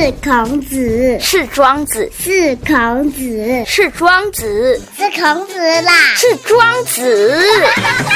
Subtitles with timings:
[0.00, 7.38] 是孔子，是庄子，是孔子，是庄子，是孔子啦，是庄子，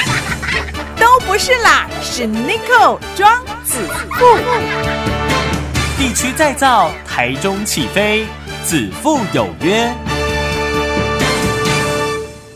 [0.98, 3.76] 都不是啦，是 n i c o 庄子
[4.18, 4.24] 富。
[5.98, 8.24] 地区再造，台中起飞，
[8.64, 9.92] 子父有约。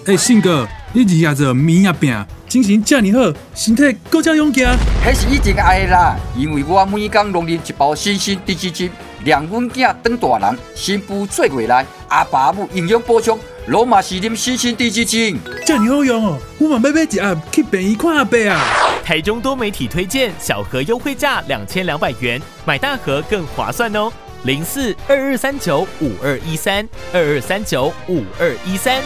[0.06, 4.74] 哎，信哥，你日夜做面啊饼，精神这么好，身体够加勇健。
[5.04, 8.90] 迄是以前爱的啦，因为我每天拢啉一包新鲜低脂精，
[9.24, 15.38] 让阮囝当大人，新妇做未来，阿爸母营养补充，罗马是啉新鲜低脂精。
[15.66, 18.60] 这么好用哦，我嘛要买一盒去便宜看阿伯啊。
[19.04, 24.12] 台中多媒体推荐，小盒优惠价两千两百元，买大盒更划算哦。
[24.44, 29.02] 零四二二三九五二一三二二三九五二一三。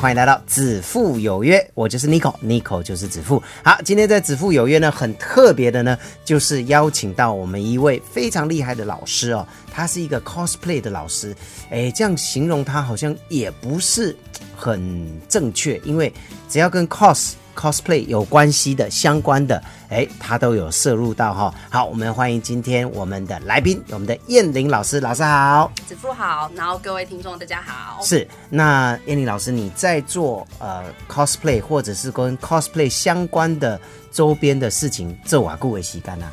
[0.00, 3.42] 欢迎来到子父有约，我就是 Nico，Nico 就是子父。
[3.64, 11.34] 好，今天在子父有约呢，很特别的呢，就是邀请到我们一位非常厉害的老师哦，他是一个 cosplay 的老师。
[11.70, 14.16] 哎，这样形容他好像也不是
[14.56, 14.80] 很
[15.28, 16.12] 正确，因为
[16.48, 17.32] 只要跟 cos。
[17.58, 21.52] Cosplay 有关系的相关的，哎，他都有摄入到哈。
[21.68, 28.00] 好，我们欢迎今天我们的来宾，我们的燕玲老师，老师好，子富好，然后各位听众大家好。
[28.02, 33.80] 是，那燕玲老师你在做呃 cosplay 或者是跟 cosplay 相关的
[34.12, 36.30] 周边的事情，这瓦固为习干呢？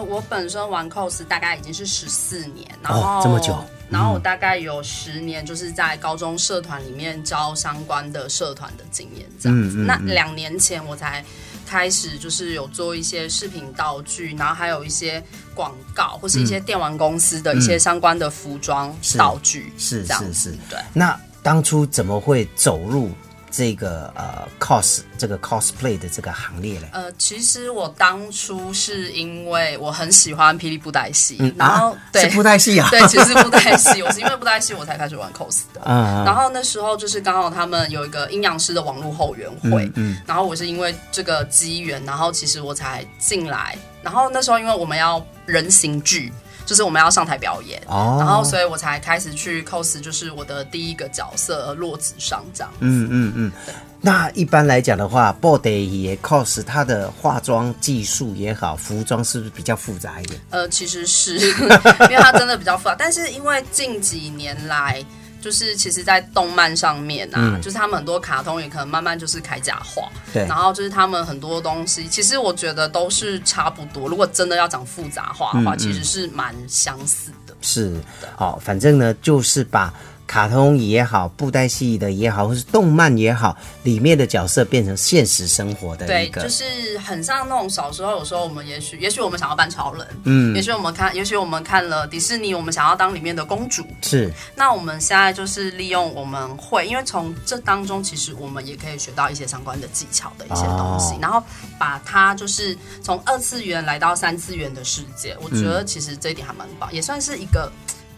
[0.00, 3.56] 呃，我本身玩 cos 大概已经是十四年，然后这么久。
[3.90, 9.78] 然后我大概有十年，就是在高中社团里面教相关的社团的经验，这样子。
[9.78, 11.24] 那两年前我才
[11.66, 15.20] 开始，就是有做一些视频道具，然后还有一些
[15.54, 20.78] 广告或是一些电玩公司的一些相关的服装道具，是是是，对。
[20.92, 23.10] 那当初怎么会走入？
[23.50, 26.88] 这个呃，cos 这个 cosplay 的这个行列嘞？
[26.92, 35.80] 呃，其实我当初是因为我很喜欢霹雳布袋戏，然后对布袋戏啊，对，其实布袋戏， 我是因为布袋戏我才开始玩 cos 的。
[35.84, 43.76] 嗯，然后那时候就是刚好他们有一个阴阳师的网络后援会，嗯，然后我是因为这个机缘，然后其实我才进来。
[44.02, 46.32] 然后那时候因为我们要人形剧。
[46.70, 52.72] 就是我们要上台表演，然后所以我才开始去 cos，就是我的第一个角色落子上这样。
[52.78, 53.52] 嗯嗯嗯。
[54.00, 60.40] 那一般来讲的话，body 也 cos，它的化妆技术也好，服装是不是比较复杂一点？
[60.50, 61.40] 呃，其实是，
[62.08, 62.94] 因为它真的比较复杂。
[62.96, 65.04] 但是因为近几年来。
[65.40, 70.46] 就是其实，在动漫上面啊，就是他们很多卡通也可能慢慢就是铠甲化，对。
[70.46, 74.08] 然后就是他们很多东西，其实我觉得都是差不多。
[74.08, 77.54] 如果真的要讲复杂化的话，其实是蛮相似的。
[77.60, 77.94] 是，
[78.36, 79.92] 好，反正呢，就是把。
[80.30, 94.32] 卡通也好，布袋戏的也好，或是动漫也好，里面的角色变成现实生活的一个，就是很像那种小时候，有时候我们也许，也许我们想要扮超人，嗯，也许我们看，也许我们看了迪士尼，我们想要当里面的公主，是。
[94.54, 101.42] 那我们现在就是利用我们会，因为从这当中，其实我们也可以学到一些相关的技巧的一些东西，然后
[101.76, 107.68] 把它就是从二次元来到三次元的世界，我觉得其实这一点还蛮棒，也算是一个。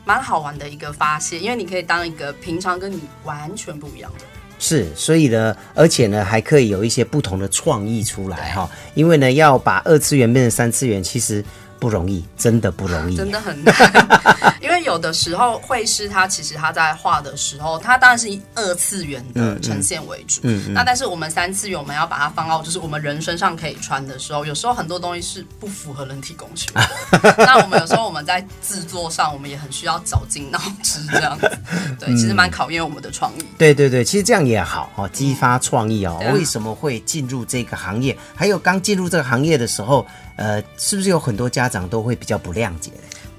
[0.04, 4.24] 蛮好玩的一个发泄，因为你可以当一个平常跟你完全不一样的。
[4.58, 8.70] 是，所以呢，而且呢，还可以有一些不同的创意出来哈。
[8.94, 11.44] 因为呢，要把二次元变成三次元，其实。
[11.82, 13.74] 不容易，真的不容易，真的很难。
[14.62, 20.40] 因为有的时候绘师他其实他在画的时候，他当然是以二次元的呈现为主。
[20.44, 26.70] 嗯那但是我们三次元，我们要把它放到就是我们人身上可以穿的时候，有时候很多东西是不符合人体工学。
[27.36, 31.50] 那我们有时候我们在制作上，我们也很需要绞尽脑汁这样子。
[31.98, 33.44] 对，其实蛮考验我们的创意。
[33.58, 36.22] 对对对，其实这样也好哦，激发创意哦。
[36.32, 38.16] 为什么会进入这个行业？
[38.36, 40.06] 还有刚进入这个行业的时候。
[40.36, 42.90] 呃，是不是有很多家长都会比较不谅解？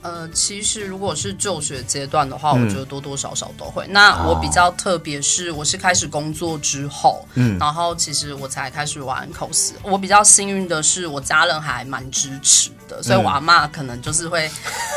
[0.03, 3.85] 呃，其实如果是就学阶段的话，我觉得多多少少都会。
[3.87, 9.71] 那我比较特别是，我是开始工作之后，嗯，然后其实我才开始玩 cos。
[9.81, 14.49] 我比较幸运的是，我家人还蛮支持的，所以我阿妈可能就是会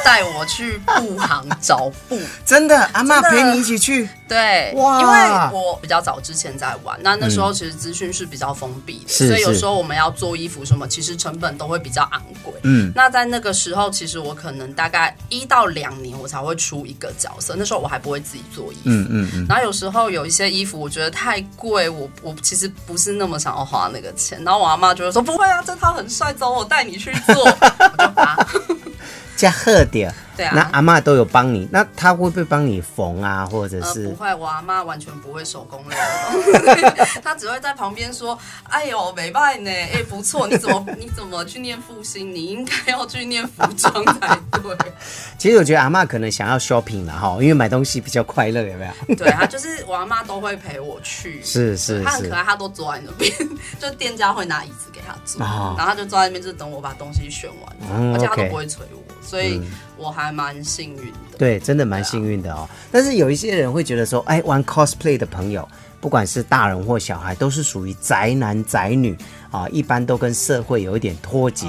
[0.04, 2.19] 带我去布行 找布。
[2.44, 4.08] 真的，阿妈陪你一起去。
[4.28, 12.52] 对，哇，因为我比较早之前在玩，那那时候其实资讯是比较封闭的，所以有时候我们要做衣服什么，其实成本都会比较昂贵。
[12.64, 14.95] 嗯，那在那个时候，其实我可能大概
[15.28, 18.82] 一到两年我才会出一个角色，那时候我还不会自己做衣服。
[18.87, 19.46] 嗯嗯嗯。
[19.48, 24.43] 然后有时候有一些衣服我觉得太贵，我我其实不是那么想要花那个钱。
[24.44, 27.44] 然后我阿妈就会说：“不会啊，这套很帅，走，我带你去做。
[27.44, 28.95] ”我就
[29.36, 30.12] 加贺点。
[30.36, 34.14] 对啊那阿嬷都有帮你，那她会不会帮你缝啊，或者呃，是不？
[34.16, 38.38] 会，我阿妈完全不会手工类的东西， 她只会在旁边说
[38.68, 42.34] ：“哎呦，没办呢，哎，不错，你怎么 你怎么去念复兴？
[42.34, 44.76] 你应该要去念服装才对。
[45.38, 53.32] 其实我觉得阿妈可能想要 shopping 了哈，因为买东西比较快乐，有没有？”对，她就是我阿妈都会陪我去，是是是她很可爱，她都坐在那边，
[53.80, 59.60] 就店家会拿椅子给她坐，哦然后她就坐在那边，就等我把东西选完，嗯而且她都不会催我，所以
[59.96, 61.38] 我还蛮幸运的。
[61.38, 62.69] 对，真的蛮幸运的哦。
[62.90, 65.69] 但是有一些人会觉得说，哎，玩 cosplay 的朋友，
[66.00, 69.16] 不管是大人或小孩，都是属于宅男宅女
[69.50, 71.66] 啊，一般都跟社会有一点脱节。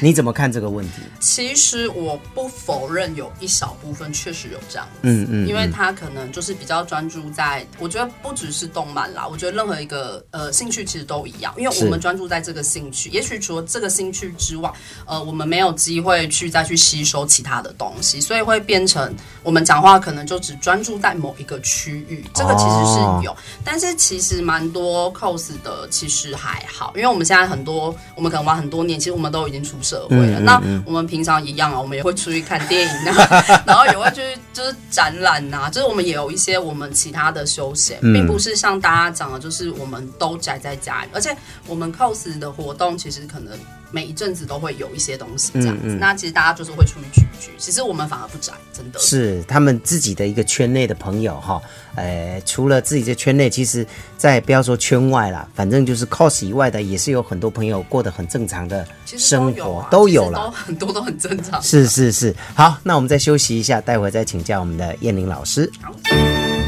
[0.00, 1.02] 你怎么看这个问题？
[1.20, 14.70] 其实我不否认有一小部分确实有这样子，嗯嗯因为他可能就是比较专注在，我觉得不只是动漫啦，我觉得任何一个呃兴趣其实都一样，因为我们专注在这个兴趣，也许除了这个兴趣之外，
[15.06, 34.20] 呃，我们没有机会去再去吸收其他的东西，所以会变成我们讲话可能就只专注在某一个区域，这个其实是有，但是其实蛮多 cos 的其实还好，因为我们现在很多我们可能玩很多年，其实我们都已经出社会了，嗯嗯那我们平常一样啊，我们也会出去看电影啊， 然后也会去
[34.52, 41.36] 就是展览呐、就是我们也有一些我们其他的休闲，嗯并不是像大家讲的，就是我们都宅在家里，而且
[41.66, 43.56] 我们 cos 的活动其实可能
[43.92, 48.98] 每一阵子都会有一些东西这样子，嗯嗯那其实大家就是会出去聚一聚，其实我们反而不宅，真的。
[48.98, 51.60] 是他们自己的一个圈内的朋友哈，
[51.94, 53.86] 呃，除了自己在圈内，其实，
[54.16, 58.86] 在不要说圈外啦，反正就是 cos 以外的，也是有很多朋友过得很正常的
[59.18, 60.44] 生活都有了。
[60.44, 61.60] 都很多都很正常。
[61.62, 65.70] 是是是，好，那我们再休息一下，待会再请教我们的燕玲老师。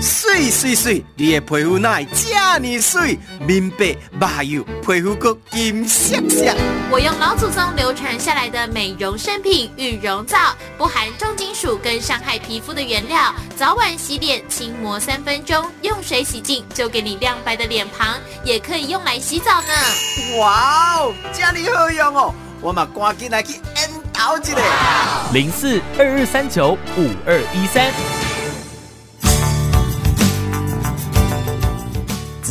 [0.02, 3.16] 水水水，你的皮肤哪会这么水？
[3.46, 6.56] 面白白油，皮肤阁金闪闪。
[6.90, 10.36] 我用老祖宗流传下来的美容圣品羽绒皂，
[10.76, 20.38] 不含重金属跟伤害皮肤的原料，早晚洗脸轻磨三分钟，用水洗净就给你亮白的脸庞，也可以用来洗澡呢。
[20.40, 22.34] 哇哦，这么好用哦！
[22.60, 25.32] 我嘛赶紧来去研究一下。
[25.32, 28.21] 零四二二三九五二一三。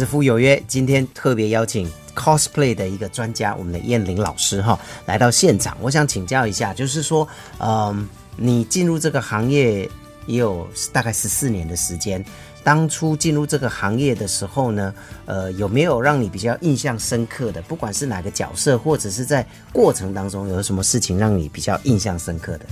[0.01, 5.77] 子夫有约，今天特别邀请 cosplay 的一个专家，我们的燕玲老师哈，来到现场。
[5.79, 7.27] 我想请教一下，就是说，
[7.59, 9.87] 嗯，你进入这个行业
[10.25, 12.25] 也有大概十四年的时间。
[12.63, 14.91] 当初进入这个行业的时候呢，
[15.27, 17.61] 呃，有没有让你比较印象深刻的？
[17.61, 22.65] 不管是哪个角色，或者是在过程当中有什么事情让你比较印象深刻的？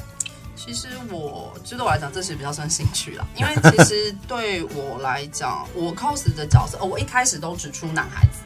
[0.61, 8.39] 其实我就对我来讲，这是比较算兴趣啦，因为其实对我来讲， 我 cos 的角色，哦，我一开始都只出男孩子，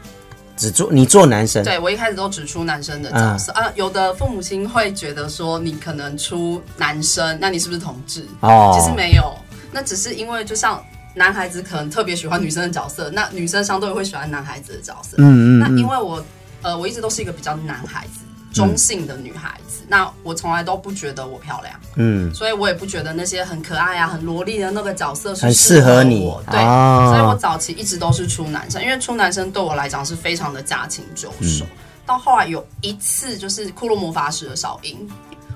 [0.56, 3.68] 只做你做男生，对我一开始都只出男生的角色、啊。
[3.74, 8.24] 有的父母亲会觉得说，你可能出男生，那你是不是同志？
[8.40, 9.36] 哦其实没有，
[9.72, 10.80] 那只是因为就像
[11.16, 15.16] 男孩子可能特别喜欢女生的角色，那女生相对会喜欢男孩子的角色。
[15.18, 16.24] 嗯嗯那因嗯，为我
[16.62, 18.20] 呃，我一直都是一个比较男孩子。
[18.54, 31.64] 中性的女孩子，那我从来都不觉得我漂亮，嗯，所以我也不觉得那些很可爱啊、很萝莉的那个角色是很适合你我对，哦所以我早期一直都是出男生，因为出男生对我来讲是非常的驾轻就熟。
[32.06, 35.08] 到后来有一次就是《骷髅魔法使》的小樱，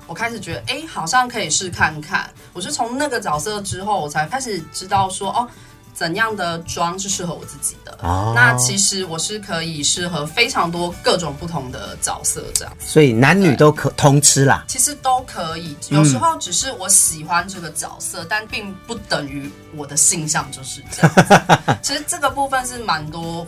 [0.07, 2.29] 我开始觉得，哎，好像可以试看看。
[2.53, 5.47] 我是从那个角色之后，我才开始知道说，哦。
[5.99, 7.91] 怎样的妆是适合我自己的？
[8.01, 14.63] 哦那其实我是可以适合非常多各种不同的角色，这样所以男女都可通吃啦。
[14.65, 15.75] 其实都可以。
[15.89, 21.79] 有时候只是我喜欢这个角色，但并不等于我的性向就是这样。
[21.83, 23.45] 其实这个部分是蛮多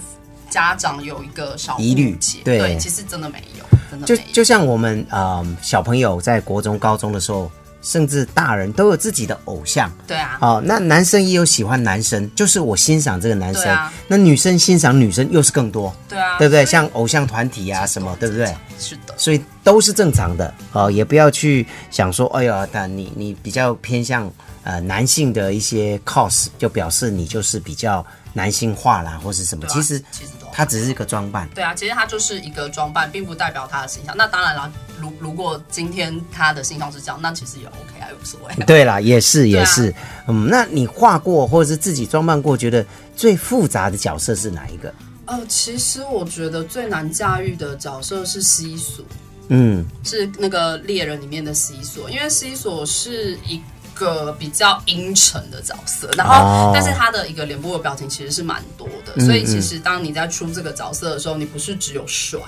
[0.49, 4.17] 家长有一个小疑虑对对，其实真的没有，真的就。
[4.33, 7.49] 就像我们呃小朋友在国中、高中的时候，
[7.81, 9.91] 甚至大人都有自己的偶像。
[10.07, 13.63] 对啊，哦，那男生也有喜欢男生，就是我欣赏这个男生。
[13.69, 16.65] 啊那女生欣赏女生又是更多，对啊，对不对？
[16.65, 18.45] 像偶像团体啊什么，对不对？
[18.77, 24.29] 是的，所以都是正常的哦，也不要去想说，哎呀，但你你比较偏向
[24.63, 29.65] 呃男性的一些 cos，就表示你就是比较男性化啦，或是什么。
[29.65, 31.47] 啊其实其实都它只是一个装扮。
[31.55, 34.15] 对啊，其实它就是一个装扮，并不代表他的形象。
[34.17, 38.53] 那当然啦，如如果今天他的形象是这样，那其实也 OK 啊，无所谓。
[38.65, 39.93] 对啦，也是也是，
[40.27, 42.85] 嗯，那你画过或者是自己装扮过，觉得
[43.15, 44.93] 最复杂的角色是哪一个？
[45.25, 49.05] 呃，其实我觉得最难驾驭的角色是西索。
[49.53, 53.61] 嗯，是那个猎人里面的西索，因为西索是一
[53.93, 62.39] 个比较阴沉的角色，然后、哦但是他的一个脸部的表情其实是蛮多的，嗯所以其实当你在出这个角色的时候，你不是只有帅。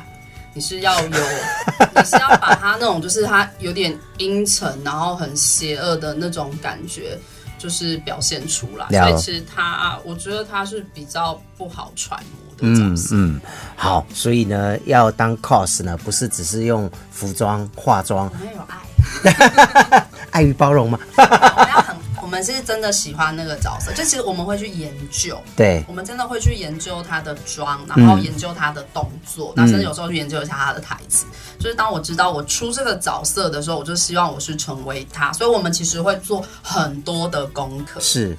[0.55, 7.17] 你是要有， 你是要把他那种就是他有点阴沉，然后很邪恶的那种感觉，
[7.57, 8.87] 就是表现出来。
[8.87, 13.15] 所以其实他，我觉得他是比较不好揣摩的角色。
[13.15, 13.41] 嗯，
[13.75, 20.99] 好，所以呢，要当 cos 呢，不是只是用服装化妆，没有爱， 爱与包容嘛？
[21.15, 25.39] 我们要很，我们是真的喜欢那个角色，就其实我们会去研究。
[25.55, 31.25] 对，我们真的会去研究他的妆，然后研究他的动作，那、甚至有时候去研究一下他的台词。
[31.59, 37.99] 就是当我知道我出这个角色的时候，我就希望我是成为他，所以我们其实会做很多的功课。
[38.01, 38.35] 是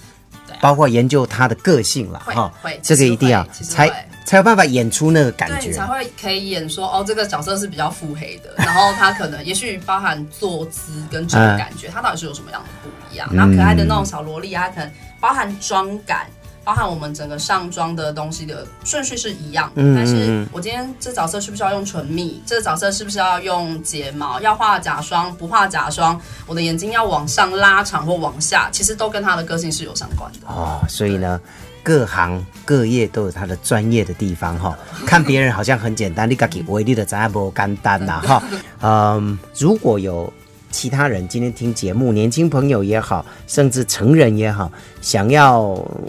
[0.46, 5.84] 对啊，包括研究他的个性啦，会哈会，这个一定要其实会才才有办法演出那个感对，你才。
[5.86, 13.28] 会可以演说哦，这个角色是比较腹黑的， 然后他可能也许包含坐姿跟整个感觉，他到底是有什么样的不一样？
[13.32, 16.26] 然后可爱的那种小萝莉，啊可能包含妆感。
[16.64, 22.42] 包含我们整个上妆的东西的顺序是一样，嗯但是嗯我今天这角色是不是要用唇蜜？
[22.46, 24.40] 这个角色是不是要用睫毛？
[24.40, 26.18] 要画假霜不画假霜？
[26.46, 30.48] 我的眼睛要往上拉长或往下，其实都跟他的个性是有相关的。
[30.48, 31.38] 哦，所以呢，
[31.82, 34.76] 各行各业都有他的专业的地方哈。
[35.06, 38.42] 看别人好像很简单，你自己为你的咱不简单呐哈。
[38.80, 40.32] 嗯，如果有
[40.74, 45.60] 其他人今天听节目，年轻朋友也好，甚至成人也好，想要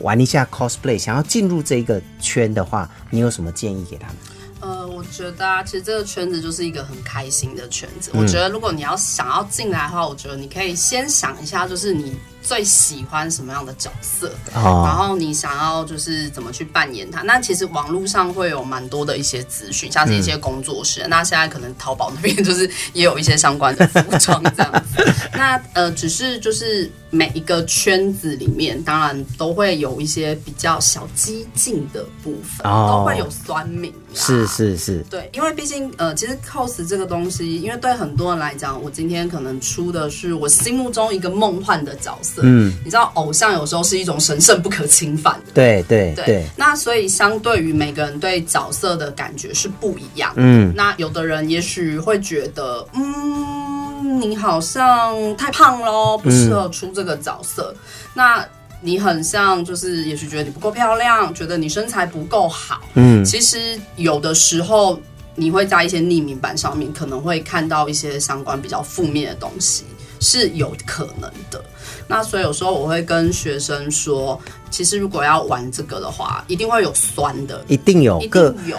[0.01, 4.75] 玩一下 cosplay，想要进入这个圈的话，你有什么建议给他们？
[4.86, 8.12] 呃，我觉得啊，其实这个圈子就是一个很开心的圈子。
[8.13, 17.22] 嗯我觉得如果你要想要进来的话，我觉得你可以先想一下，就是你最喜欢什么样的角色，哦然后你想要就是怎么去扮演它。
[17.24, 21.06] 那其实网络上会有蛮多的一些资讯，像是一些工作室。
[21.08, 25.13] 那现在可能淘宝那边 就是也有一些相关的服装这样子。
[25.34, 34.46] 那呃，只是就是每一个圈子里面，当然都会有一些比较小激进的部分，哦都会有酸民是。
[34.48, 42.41] 是是是，对，因为毕竟呃，其实 cos 这个东西，因为对很多人来讲，我今天可能出的是我心目中一个梦幻的角色。
[42.44, 45.51] 嗯，你知道，偶像有时候是一种神圣不可侵犯的。
[45.53, 50.34] 对对对，那所以相对于每个人对角色的感觉是不一样。
[50.36, 57.74] 嗯那有的人也许会觉得，嗯，你好像太胖喽，不适合出这个角色。
[58.13, 58.46] 那
[58.86, 62.82] 你很像，就是也许觉得你不够漂亮，觉得你身材不够好。
[62.94, 65.01] 嗯其实有的时候
[65.34, 69.84] 你会在一些匿名版上面可能会看到一些相关比较负面的东西，
[70.20, 71.60] 是有可能的。
[72.08, 74.39] 那所以有时候我会跟学生说，
[74.70, 78.77] 其实如果要玩这个的话，一定会有酸的，一定有一各定有。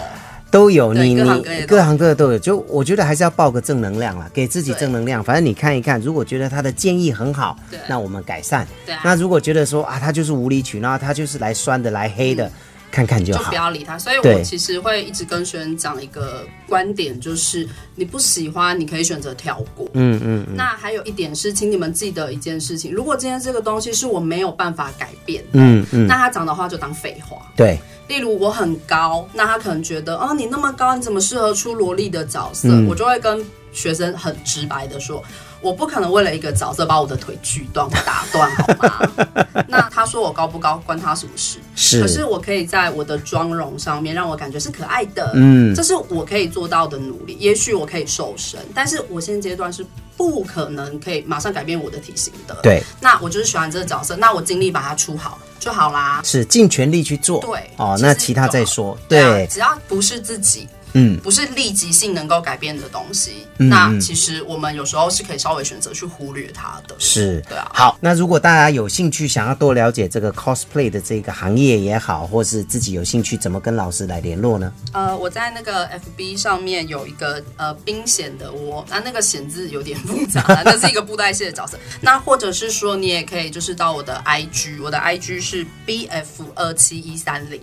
[0.49, 1.23] 都有你你
[1.67, 5.23] 各行各业都有，就我觉得还是要报个正能量啦，给自己正能量。
[5.23, 8.65] 反正你看一看，如果觉得他的建议很好，那我们改善。
[8.85, 9.01] 对啊。
[9.03, 12.49] 那如果觉得说啊，他就是无理取闹，他就是来酸的来黑的，
[12.91, 13.55] 看看就好就不。
[13.55, 13.97] 要理他。
[13.97, 19.87] 所以我其实会一直跟学生讲一个观点，就是你不喜欢，你可以选择跳过。
[19.93, 27.37] 嗯嗯嗯那还有一点是，请你们记得一件事情：如果今天这个东西是我没有办法改变的，嗯嗯那他讲的话就当废话。
[27.55, 27.77] 对，
[28.07, 32.69] 例如我很高，那他可能觉得哦，你那么高，你怎么适合出萝莉的角色？
[32.69, 35.23] 嗯我就会跟学生很直白的说，
[35.61, 39.09] 我不可能为了一个角色把我的腿锯断或打断，好吗？
[39.67, 41.59] 那他说我高不高，关他什么事？
[41.75, 47.35] 是可是我可以在我的妆容上面让我感觉是可爱的，嗯这是我可以做到的努力。
[47.39, 49.85] 也许我可以瘦身，但是我现阶段是
[50.15, 52.57] 不可能可以马上改变我的体型的。
[52.61, 56.21] 对，那我就是喜欢这个角色，那我尽力把它出好就好啦。
[56.23, 57.41] 是尽全力去做。
[57.41, 58.97] 对哦，那其他再说。
[59.07, 66.95] 对只要不是自己，嗯，不是立即性能够改变的东西，那其实我们有时候是可以稍微选择去忽略它的。
[66.97, 74.71] 是，对啊好，那如果大家有兴趣，想要多了解这个 cosplay 的这个行业也好，或是自己有兴趣，怎么跟老师来联络呢？
[74.93, 81.77] 呃，我在那个 FB 上面有一个呃冰显的窝，那那个显字有点复杂啦，那是一个布袋戏的角色。
[82.01, 87.61] 那或者是说，你也可以就是到我的 IG，我的 IG 是 BF 二七一三零，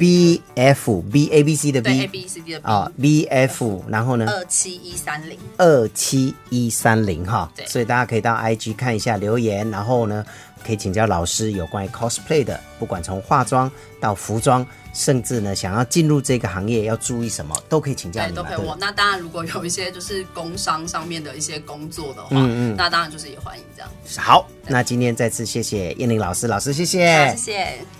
[0.00, 3.24] B F B A B C 的对 B A B C D 的 B，啊 B
[3.26, 5.38] F，然后呢二七一三零。
[5.58, 10.24] 二七一三零哈对，所以大家可以到 IG 看一下留言，然后呢
[10.64, 18.34] 可以请教老师有关于 cosplay 的，不管从化妆到服装，甚至呢想要进入这个行业要注意什么，都可以请教对。
[18.34, 18.74] 都可以问。
[18.78, 23.90] 那当然，如果有一些就是工商上面的一些工作的话，嗯嗯那当然就是也欢迎这样。
[24.16, 27.99] 好，那今天再次谢谢燕玲老师，老师谢谢谢谢。